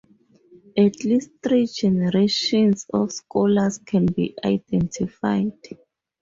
[0.75, 5.53] At least three generations of scholars can be identified.